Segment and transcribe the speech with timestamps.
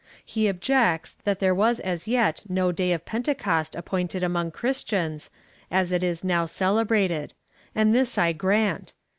[0.25, 5.29] He objects, that there was as yet no day of Pentecost appointed among Christians,
[5.69, 7.33] as it is now cele brated;
[7.75, 8.95] and this I grant.